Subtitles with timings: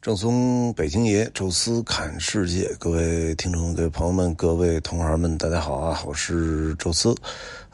[0.00, 6.02] 正宗北京爷，宙斯侃世界，各位听众、各位朋友们、各位同行们，大家好啊！
[6.06, 7.14] 我是宙斯，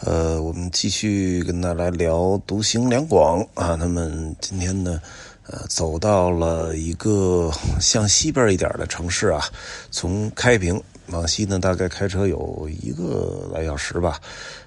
[0.00, 3.76] 呃，我们继续跟大家来聊独行两广啊。
[3.76, 4.10] 那么
[4.40, 5.00] 今天呢，
[5.46, 7.48] 呃，走到了一个
[7.80, 9.44] 向西边一点的城市啊，
[9.92, 14.20] 从开平往西呢，大概开车有一个来小时吧，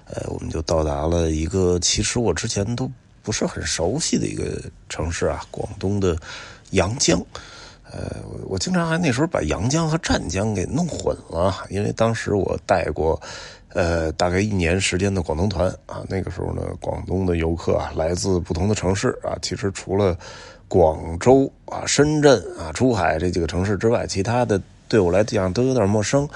[0.06, 2.90] 呃，我们就到达了一个其实我之前都
[3.22, 6.16] 不是很熟悉的一个城市啊，广东的。
[6.70, 7.18] 阳江，
[7.90, 13.20] 呃，我我经常还那时候把阳江和湛江给弄混了，因为当时我带过，
[13.68, 20.16] 呃，大概一年时间的广东团啊，那个时候呢，广东的游客啊，来自不同的城市啊，其实除了
[20.68, 26.28] 广州啊、深圳啊、珠海这几个城市之外，其他的对我来讲都有点陌生。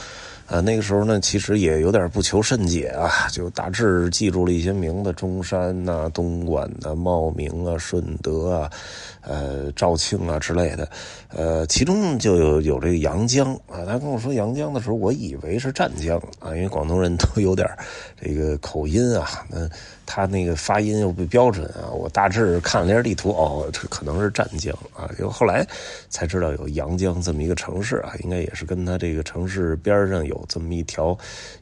[0.46, 8.70] 啊，那个时候呢，其实也有点不求甚解啊，就大致记住了一些名字：中山呐、东莞呐、茂名啊、顺德啊、
[9.22, 10.86] 呃、肇庆啊之类的。
[11.30, 13.84] 呃，其中就有有这个阳江啊。
[13.86, 17.66] 他跟我说阳江的时候，我以为是湛江啊，因为广东人都有点
[18.20, 19.26] 这个口音啊。
[19.48, 19.66] 那
[20.06, 21.90] 他那个发音又不标准啊。
[21.90, 25.10] 我大致看了一下地图，哦，这可能是湛江啊。
[25.18, 25.66] 就后来
[26.10, 30.33] 才知道有阳江这么一个城市啊，应该也是跟他这个城市边上有。
[30.34, 31.16] 有这么一条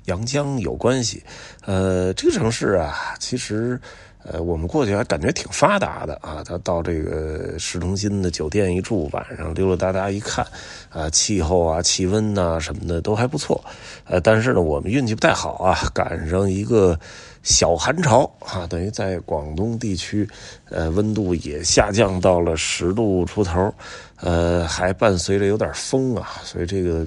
[0.06, 1.22] 阳江有关系，
[1.66, 3.78] 呃，这个城市啊，其实，
[4.24, 6.42] 呃，我们过去还感觉挺发达的啊。
[6.44, 10.46] 他到这个市中心的酒店一住，晚上溜溜达达一看，
[10.88, 13.62] 啊，气候啊、气温呐什么的都还不错。
[14.04, 16.98] 呃，但是呢，我们运气不太好啊，赶上一个
[17.42, 20.26] 小寒潮啊，等于在广东地区，
[20.70, 23.74] 呃，温度也下降到了十度出头，
[24.20, 27.06] 呃，还伴随着有点风啊，所以这个。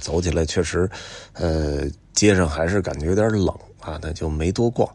[0.00, 0.88] 走起来确实，
[1.32, 3.48] 呃，街上还是感觉有点冷
[3.80, 4.88] 啊，那就没多逛。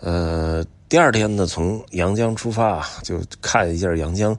[0.00, 4.36] 呃，第二天呢，从阳江出发，就看一下阳江，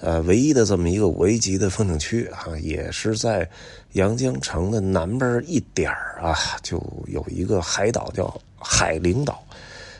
[0.00, 3.48] 呃，唯一的这么一个五 A 级的风景区啊，也是在
[3.92, 9.42] 阳江城的南边一点啊，就有一个海岛叫海陵岛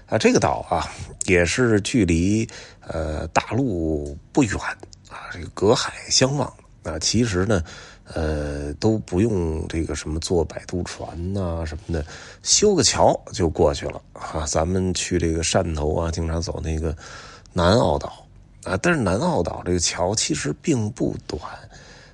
[0.06, 0.18] 啊。
[0.18, 0.90] 这个岛啊，
[1.26, 2.48] 也是距离
[2.80, 4.54] 呃大陆不远
[5.08, 6.98] 啊，这个隔海相望啊。
[6.98, 7.62] 其实呢。
[8.12, 12.04] 呃，都不用这个什么坐摆渡船呐什么的，
[12.42, 14.44] 修个桥就过去了啊。
[14.46, 16.94] 咱们去这个汕头啊，经常走那个
[17.52, 18.26] 南澳岛
[18.64, 21.40] 啊，但是南澳岛这个桥其实并不短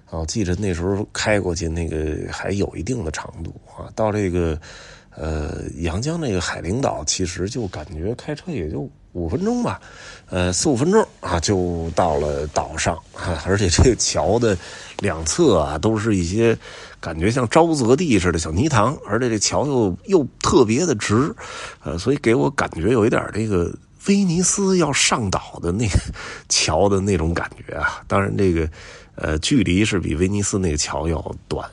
[0.09, 0.21] 啊。
[0.21, 3.91] 我记得那时候开过去，那个还有一定的长度啊。
[3.97, 4.57] 到这个
[5.17, 8.89] 呃阳江那个海陵岛，其实就感觉开车也就。
[9.13, 9.81] 五分钟吧，
[10.29, 13.43] 呃，四五分钟啊，就到了岛上啊。
[13.47, 14.57] 而且这个桥的
[15.01, 16.57] 两侧啊，都是一些
[17.01, 21.35] 感觉像沼泽地似的小泥塘，而且这桥又又特别的直，
[21.83, 23.75] 呃，所以给我感觉有一点这个
[24.07, 25.99] 威尼斯要上岛的那个
[26.49, 28.01] 桥的那种感觉啊。
[28.07, 28.69] 当然，这个
[29.17, 31.69] 呃距离是比威尼斯那个桥要短。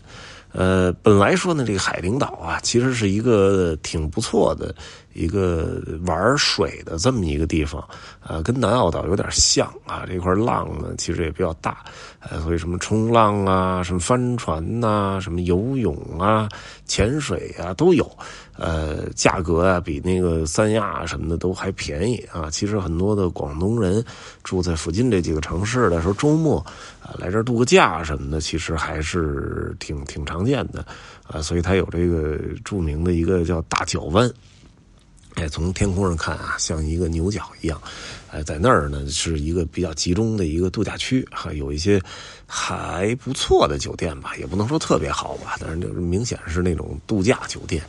[0.53, 4.73] 呃，本来说呢，这个海陵岛啊，其实是一个挺不错的
[5.17, 7.83] 一个玩水的这么一个地方，
[8.25, 10.05] 呃，跟南澳岛有点像啊。
[10.07, 11.83] 这块浪呢，其实也比较大，
[12.19, 16.47] 呃，所以什么冲浪啊，什么帆船呐，什么游泳啊、
[16.85, 18.09] 潜水啊都有。
[18.59, 22.49] 呃，价格啊，比那个三亚什么的都还便宜啊。
[22.49, 24.03] 其实很多的广东人
[24.44, 26.57] 住在附近这几个城市的时候，周末
[26.99, 30.84] 啊来这儿度个假什么的，其实还是挺挺常见的
[31.28, 31.39] 啊。
[31.39, 34.28] 所以它有这个著名的一个叫大角湾。
[35.37, 37.79] 哎，从天空上看啊，像一个牛角一样。
[38.29, 42.01] 哎，在那儿呢，是一个比较集中的一个度假区，哈，有一些
[42.47, 47.83] 还不错的酒店吧，也不能说特别好吧，但是就是明显是那种度假酒店。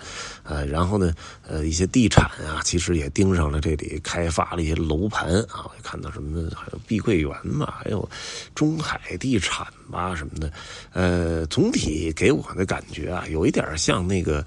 [0.44, 1.12] 呃，然后呢，
[1.46, 8.06] 呃，一些地产啊，其实也盯上了这里开发了一些楼盘啊，看到什么还有碧桂园嘛，还有
[8.54, 10.52] 中海地产吧什么的。
[10.92, 14.46] 呃，总体给我的感觉啊，有一点像那个。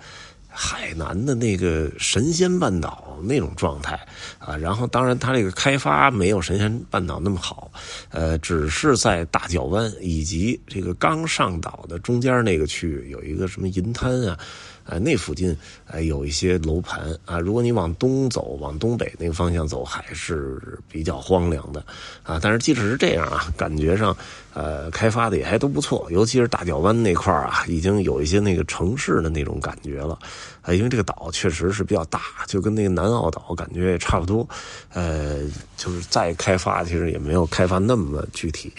[0.53, 3.99] 海南的那个神仙半岛那种状态
[4.37, 7.71] 啊，然后当然它这个开发没有神仙半岛那么好，
[8.09, 14.37] 呃，只是在大角湾以及这个刚上岛的中间那个区域有一个什么银滩啊。
[14.85, 15.55] 呃，那附近
[15.87, 21.83] 呃有一些楼盘啊，如果你往东走，往东北那个方向走，还是比较荒凉的
[22.23, 22.39] 啊。
[22.41, 24.15] 但是即使是这样啊，感觉上
[24.53, 30.17] 呃开发的也还都不错，尤其是大角湾那块啊，已经有一些那个城市的那种感觉了
[30.61, 30.73] 啊。
[30.73, 34.47] 因为这个岛确实是比较大，就跟那个南澳岛感觉也差不多，
[34.93, 35.39] 呃，
[35.77, 38.73] 就是再开发其实也没有开发那么具体。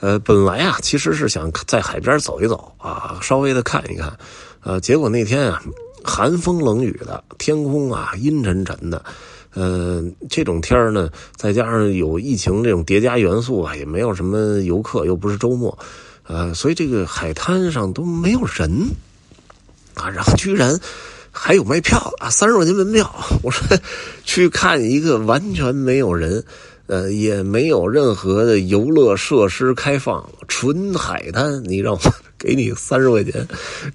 [0.00, 4.12] 呃，本来啊，其实是想在海边走一走啊，稍微的看一看。
[4.62, 5.62] 呃，结果那天啊，
[6.04, 9.04] 寒风冷雨的，天空啊阴沉沉的，
[9.54, 15.76] 呃，这种天儿呢，再加上有疫情这种叠加元素啊，也没有什么游客，又不是周末，
[16.26, 18.70] 呃，所以这个海滩上都没有人
[19.94, 20.78] 啊，然后居然
[21.30, 23.12] 还有卖票啊，三十块钱门票，
[23.42, 23.76] 我说
[24.24, 26.44] 去看一个完全没有人。
[26.88, 31.62] 呃，也没有任何的游乐设施开放，纯海滩。
[31.64, 32.00] 你让我
[32.42, 33.46] 给你三十块钱，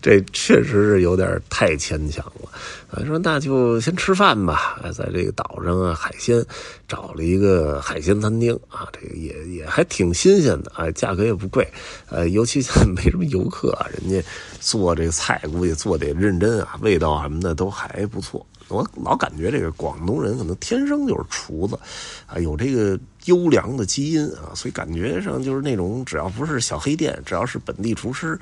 [0.01, 2.49] 这确实是有点太牵强了。
[2.89, 6.41] 啊，说那就先吃饭吧，在这个岛上啊，海鲜
[6.87, 11.67] 找了一个海鲜餐厅啊，这个也也还挺新鲜的啊，价格也不贵。
[12.09, 14.25] 呃，尤其现在 没什么游客啊，人家
[14.61, 18.45] 做这个菜估计做得认真啊，味道什么的都还不错。
[18.69, 21.77] 我老感觉这个广东人可能天生就是厨子，
[22.25, 22.97] 啊，有这个
[23.27, 28.37] 优良的基因啊，所以感觉上就是那种只要不是小黑店，只要是本地厨师，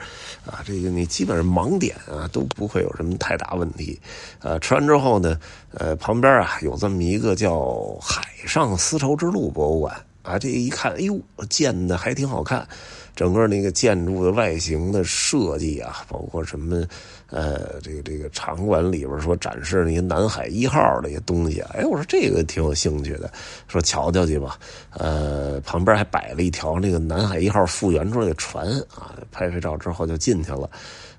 [0.45, 3.99] 啊，这个你基本上盲点啊都不会有什么太大问题。
[4.39, 5.39] 呃，吃完之后呢，
[5.71, 9.95] 呃，旁边啊有这么一个叫海上丝绸之路博物馆
[10.25, 11.19] 啊，这一看，哎呦，
[11.49, 12.67] 建的还挺好看。
[13.15, 16.85] 整个那个建筑的外形的设计啊，包括什么，
[17.29, 23.31] 呃，这个这个场馆里边说展示那些南海一号那些东西，哎，我说这个挺有兴趣的，
[23.69, 24.59] 说瞧瞧去吧。
[24.89, 30.69] 呃，旁边还摆了一条那个南海一号复原出来的船啊，拍拍照之后就进去了。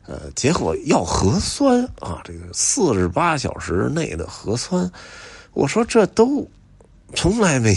[0.07, 4.91] 呃，结果要核酸啊，这个四十八小时内的核酸，
[5.55, 6.47] 我说这都。
[7.15, 7.75] 从来没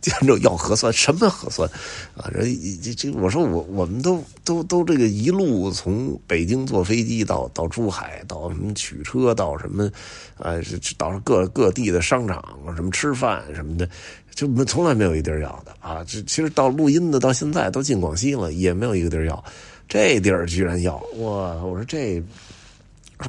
[0.00, 1.68] 见着要核酸，什么核酸
[2.16, 2.30] 啊？
[2.32, 2.40] 这
[2.82, 9.90] 这这，我说我我们都都都这个一路从北京坐飞机到到珠海，到什么取车，到什么
[10.38, 10.54] 啊，
[10.96, 12.42] 到各各地的商场
[12.76, 13.88] 什么吃饭什么的，
[14.32, 16.04] 就从来没有一地儿要的啊。
[16.04, 19.44] 这其实到录音的到现在都进广西了，也没有一个地儿要，
[19.88, 21.54] 这地儿居然要哇！
[21.62, 22.22] 我说这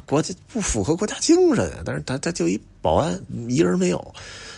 [0.06, 1.70] 国家不符合国家精神！
[1.84, 4.14] 但是他他就一保安一人没有。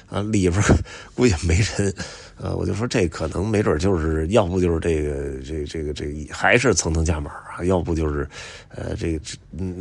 [0.09, 0.63] 啊，里边
[1.15, 1.95] 估计没人，
[2.39, 8.29] 呃，我就说这可能没准就是要不就是这个这这个这还是层层加码啊，要不就是，
[8.69, 9.21] 呃，这个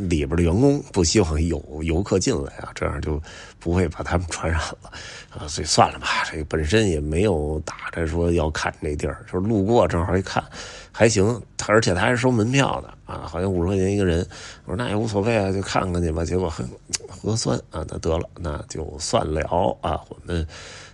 [0.08, 3.20] 里边的员工不希望有游客进来啊，这样就
[3.58, 4.90] 不会把他们传染了
[5.28, 10.42] 啊，所以算了吧，这个本身也没有打着说要看这地儿，就是路过正好一看，
[10.90, 14.26] 还行，而且他还是收门票的啊，好像五十块钱一个人，
[14.64, 16.66] 我说那也无所谓啊，就看看去吧，结果很。
[17.08, 19.40] 核酸啊，那得了，那就算了
[19.80, 19.98] 啊。
[20.08, 20.46] 我们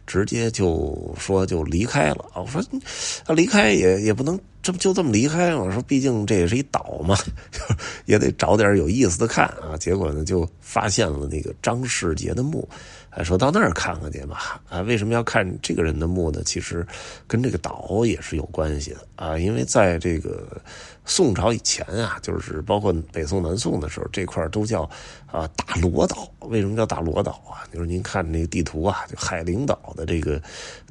[0.06, 2.24] 直接就说就离开了。
[2.34, 2.62] 我说，
[3.34, 7.18] 离开也也不能这不就这么离开我说，毕竟这也是一岛嘛，
[8.06, 9.76] 也得找点有意思的看啊。
[9.76, 12.68] 结果呢，就发现了那个张世杰的墓。
[13.10, 14.62] 哎，说到那儿看看去吧。
[14.70, 16.40] 啊，为什么要看这个人的墓呢？
[16.46, 16.86] 其实
[17.26, 19.36] 跟这个岛也是有关系的啊。
[19.36, 20.46] 因为在这个
[21.04, 24.88] 宋朝以前啊，就是包括北宋、南宋的时候，这块都叫
[25.26, 26.26] 啊大罗岛。
[26.40, 27.68] 为什么叫大罗岛啊？
[27.70, 30.40] 就是您看那个地图啊，就海陵岛的这个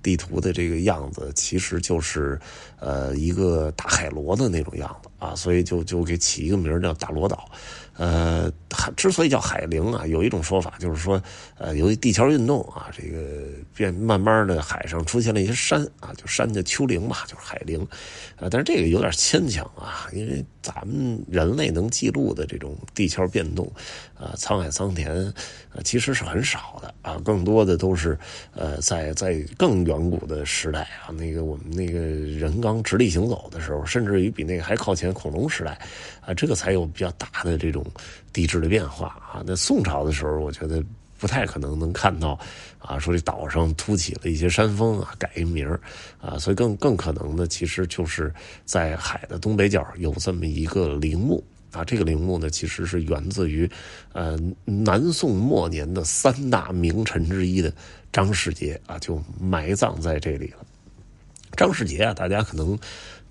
[0.01, 2.39] 地图的这个样子，其实就是
[2.80, 7.50] 呃一个大海螺的那种样子啊，所以就就给起一个名叫大螺岛。
[7.98, 8.51] 呃，
[8.95, 11.22] 之所以叫海陵啊，有一种说法就是说，
[11.57, 13.19] 呃，由于地壳运动啊，这个
[13.75, 17.81] 变慢慢的海上出现了一些山啊，就山叫丘陵嘛，就是海陵，
[18.38, 23.72] 啊，但是这个有点牵强啊，因为咱们人类能记录的这种地壳变动，
[24.16, 25.13] 啊，沧海桑田，
[25.74, 28.18] 啊，其实是很少的啊，更多的都是
[28.56, 35.79] 呃，在在更远古的时代啊，那个我们那个人刚直立行走的时候，甚至于比那个还靠前，恐龙时代，
[36.22, 37.86] 啊，这个才有比较大的这种。
[38.34, 40.82] 地质的变化啊，那宋朝的时候，我觉得
[41.18, 42.40] 不太可能能看到
[42.80, 45.68] 啊，说这岛上凸起了一些山峰啊，改一名
[46.22, 51.84] 啊，所以更更可能的，其实就是在海的东北角有这么一个陵墓啊。
[51.84, 53.70] 这个陵墓呢，其实是源自于
[54.13, 57.70] 呃南宋末年的三大名臣之一的
[58.13, 60.66] 张世杰啊，就埋葬在这里了。
[61.58, 62.80] 张世杰啊，大家可能。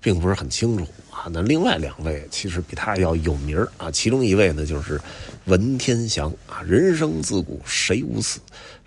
[0.01, 1.29] 并不是很清楚啊。
[1.31, 3.89] 那另外两位其实比他要有名啊。
[3.89, 4.99] 其中一位呢就是
[5.45, 8.39] 文天祥啊，“人生自古谁无死，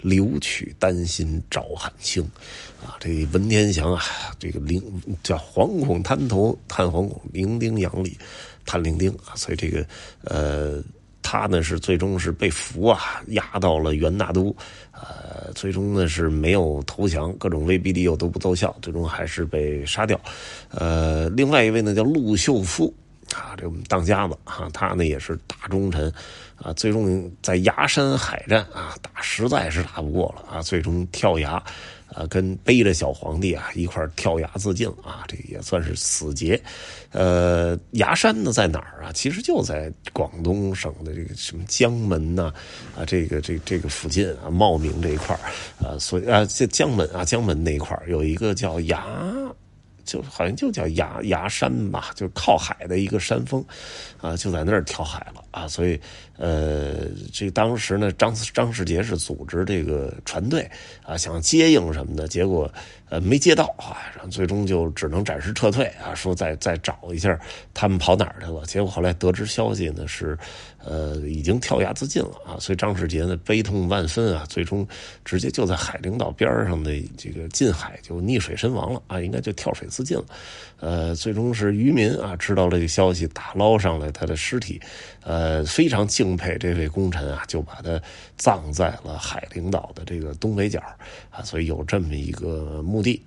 [0.03, 2.23] 留取丹心照汗青”
[2.85, 2.97] 啊。
[3.01, 4.03] 这文天祥啊，
[4.39, 4.83] 这个零
[5.23, 8.19] 叫惶恐滩头探惶恐，零丁洋里
[8.67, 9.37] 探零丁啊。
[9.37, 9.87] 所以这个
[10.25, 10.83] 呃。
[11.25, 14.55] 他呢是最终是被俘啊，押到了元大都，
[14.93, 20.21] 呃，最终呢是没有投降，各种威逼利诱都不奏效，最终还是被杀掉。
[20.69, 22.93] 呃，另外一位呢叫陆秀夫
[23.35, 26.13] 啊，这我们当家子啊，他呢也是大忠臣
[26.57, 31.63] 啊，最终在崖山海战啊，打实在是打不过了啊，最终跳崖。
[32.15, 36.61] 啊，跟背着小皇帝啊一块跳崖自尽啊，这也算是死劫。
[37.11, 39.11] 呃，崖山呢在哪儿啊？
[39.13, 42.53] 其实就在广东省的这个什么江门呐，
[42.97, 45.37] 啊，这个这这个附近啊，茂名这一块
[45.81, 49.05] 啊，所以啊，这江门啊，江门那一块有一个叫崖。
[50.05, 53.65] 就好像就叫崖崖山吧，就靠海的一个山峰，
[54.21, 56.01] 啊，就在那儿跳海了啊，所以，
[56.37, 60.71] 呃，这当时呢，张张世杰是组织这个船队
[61.03, 62.71] 啊，想接应什么的，结果
[63.09, 67.39] 呃没接到啊，然后最终就只能暂时撤退啊，说再再找一下
[67.73, 70.39] 他们跑哪儿去了，结果后来得知消息呢是。
[70.87, 74.87] 呃，已经跳崖自尽了啊，所以张世杰呢悲痛万分啊，最终
[75.25, 80.25] 直接就在海陵岛边上的这个近海就溺水身亡了啊，应该就跳水自尽了。
[80.81, 84.81] 呃，最终是渔民啊知道这个消息，打捞上来他的尸体，
[85.23, 88.03] 呃，非常敬佩这位功臣啊，就把他
[88.37, 90.83] 葬在了海陵岛的这个东北角
[91.31, 93.23] 啊，所以有这么一个墓地。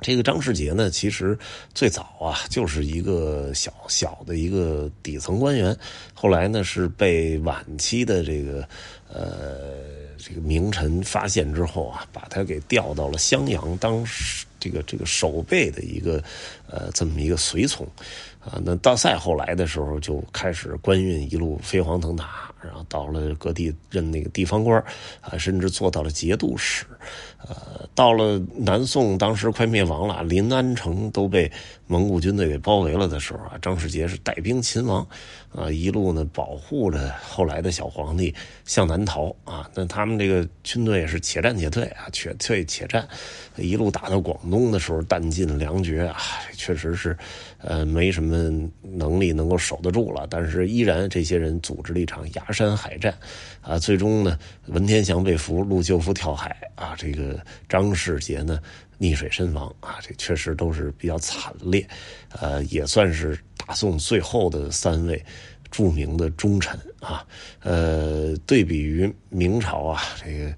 [0.00, 1.36] 这个张世杰呢，其实
[1.74, 5.76] 最早啊就是一个小小的一个底层官员，
[6.14, 8.68] 后来呢是被晚期的这个
[9.12, 9.80] 呃
[10.16, 14.06] 这个名臣发现之后啊，把他给调到了襄阳当
[14.58, 16.22] 这个这个守备的一个
[16.68, 17.86] 呃这么一个随从。
[18.40, 18.60] 啊。
[18.64, 24.82] 那到赛后来的时候，就开始官运一路飞黄腾达，然后到了各地任那个地方官
[25.20, 26.84] 啊，甚至做到了节度使。
[27.48, 31.50] 呃，到了南宋，当时快灭亡了，临安城都被
[31.86, 35.06] 蒙古军队给包围了的时候啊，张世杰是带兵勤王，
[35.54, 39.70] 啊，一路呢保护着后来的小皇帝向南逃啊。
[39.72, 43.06] 那他们这个军队是且战且退啊，且退且战，
[43.56, 46.18] 一路打到广东的时候，弹尽粮绝啊，
[46.54, 47.16] 确实是，
[47.58, 48.36] 呃，没什么
[48.82, 50.26] 能力能够守得住了。
[50.30, 53.16] 但是依然这些人组织了一场崖山海战，
[53.60, 57.38] 啊，最终呢，文天祥被俘，陆秀夫跳海啊，这个。
[57.68, 58.58] 张世杰呢
[58.98, 61.86] 溺水身亡啊，这确实都是比较惨烈，
[62.40, 65.22] 呃，也算是大宋最后的三位
[65.70, 67.26] 著名的忠臣啊，
[67.62, 70.52] 呃，对比于明朝啊，这个。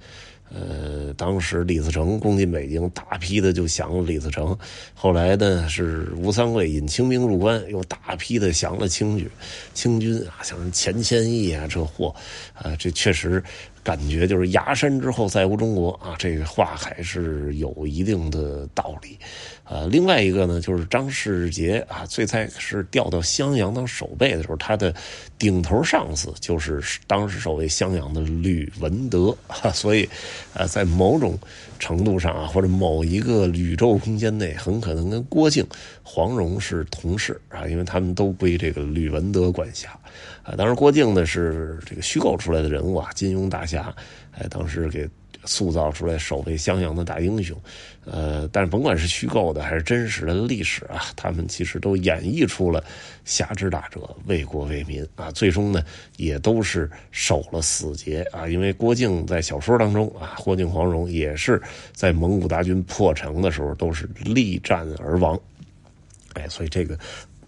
[0.52, 4.56] 呃，当时李自成攻进北京，大批的就降了李自成。
[4.94, 9.28] 后来呢，是吴三桂引清兵入关，又大批的降了清军。
[9.74, 12.14] 清军啊，像钱谦益啊，这货，
[12.54, 13.42] 啊，这确实
[13.82, 16.14] 感觉就是崖山之后再无中国啊。
[16.18, 19.18] 这个话还是有一定的道理。
[19.64, 24.92] 呃，另外一个呢，就是张世杰啊，最开始调到襄阳当守备的时候，他的
[25.38, 29.32] 顶头上司就是当时守卫襄阳的吕文德，
[29.72, 30.08] 所以，
[30.54, 31.38] 呃，在某种
[31.78, 35.64] 程度上啊，或者某一个宇宙空间内，很可能跟郭靖、
[36.02, 39.96] 黄蓉是同事啊，因为他们都归这个吕文德管辖。
[40.42, 43.94] 啊，当时郭靖呢是这个虚构出来的人物啊，金庸大侠，
[44.32, 45.08] 哎，当时给。
[45.46, 47.58] 塑造出来守卫襄阳的大英雄，
[48.04, 52.84] 呃，但是甭管是虚构的还是真实的历史啊，他们其实都演绎出了
[53.24, 55.82] 侠之大者为国为民啊，最终呢
[56.18, 61.58] 也都是守了死节啊，因为郭靖在小说当中啊，郭靖黄蓉也是
[61.94, 65.40] 在蒙古大军破城的时候都是力战而亡，
[66.34, 66.98] 哎，所以这个。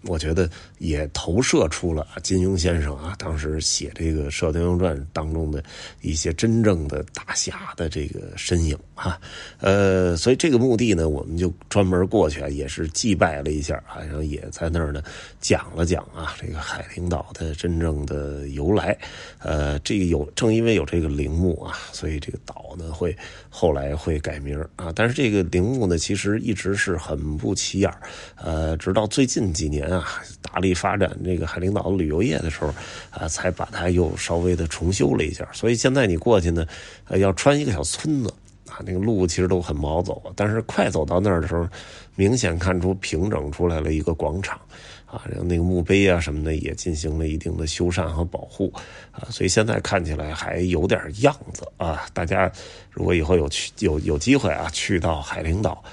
[0.05, 5.63] 我觉得也投射出了金庸先生啊，当时写这个《射雕英雄传》当中的
[6.01, 9.17] 一些真正的大侠的这个身影啊。
[9.59, 15.01] 呃，所以这个墓地呢，我们就专门过去啊，也是祭拜了一下啊，然后也在那儿呢
[15.39, 18.97] 讲了讲啊，这个海陵岛的真正的由来。
[19.39, 23.15] 呃，这个有正因为有这个陵墓啊，所以这个岛呢会
[23.49, 24.91] 后来会改名啊。
[24.93, 27.89] 但是这个陵墓呢，其实一直是很不起眼
[28.35, 29.92] 呃，直到最近几年。
[29.93, 30.05] 啊，
[30.41, 32.73] 大力发展这个海陵岛的旅游业的时候，
[33.11, 35.47] 啊，才把它又稍微的重修了一下。
[35.51, 36.65] 所以现在你过去呢，
[37.07, 38.33] 呃，要穿一个小村子
[38.69, 40.21] 啊，那个路其实都很毛走。
[40.35, 41.67] 但是快走到那儿的时候，
[42.15, 44.59] 明显看出平整出来了一个广场，
[45.05, 48.71] 啊，然后那个墓碑啊什么的也进行了一定的修缮和保护，
[49.11, 52.05] 啊，所以现在看起来还有点样子啊。
[52.13, 52.51] 大家
[52.91, 55.83] 如果以后有去有有机会啊，去到海陵岛。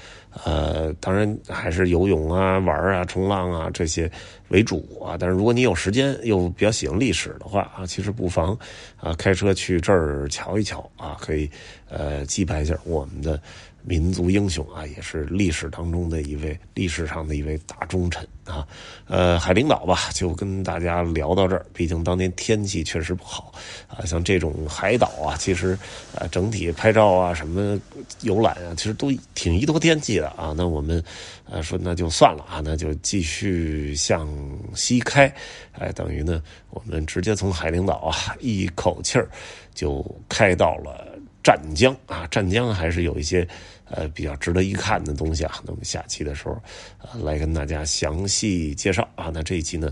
[0.45, 4.09] 呃，当然还是游泳啊、玩啊、冲浪啊这些
[4.47, 5.17] 为主啊。
[5.19, 8.57] 但是如果你有时间又比较喜欢历史的话啊，其实不妨
[8.97, 11.49] 啊开车去这儿瞧一瞧啊，可以
[11.89, 13.39] 呃祭拜一下我们的
[13.83, 18.67] 民族英雄啊，也是历史当中的一位历史上的一位大忠臣啊。
[19.07, 21.65] 呃，海陵岛吧，就跟大家聊到这儿。
[21.73, 23.51] 毕竟当年天气确实不好
[23.87, 25.77] 啊，像这种海岛啊，其实
[26.15, 27.79] 啊，整体拍照啊，什么
[28.21, 30.53] 游览啊，其实都挺依托天气的啊。
[30.55, 31.03] 那我们
[31.49, 34.27] 呃说那就算了啊，那就继续向
[34.75, 35.33] 西开，
[35.73, 39.27] 哎，等于呢，我们直接从海陵岛啊，一口气儿
[39.73, 41.10] 就开到了。
[41.43, 43.47] 湛江啊，湛江还是有一些
[43.85, 45.61] 呃比较值得一看的东西啊。
[45.65, 46.61] 那么下期的时候，
[46.99, 49.31] 呃，来跟大家详细介绍啊。
[49.33, 49.91] 那这一期呢，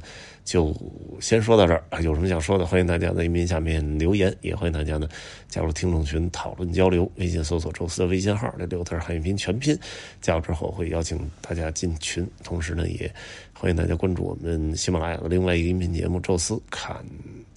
[0.49, 0.75] 就
[1.21, 2.01] 先说到这儿啊。
[2.01, 5.07] 有什么想说的，欢迎大家在音频下面留言，也欢迎大家呢
[5.47, 7.09] 加入听众群讨论交流。
[7.17, 9.77] 微信搜索“周四”的微信号，这六字汉语拼音全拼，
[10.19, 12.27] 加入之后会邀请大家进群。
[12.43, 13.13] 同时呢，也
[13.53, 16.95] 欢迎大家关注我们喜马拉雅的另外一个音频节目《宙斯看》。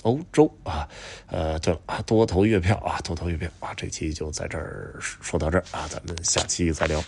[0.02, 0.86] 欧洲啊，
[1.28, 7.02] 呃，对了啊，多投月票啊，多投月票啊，这期就在这儿说到这儿啊，咱们下期再聊。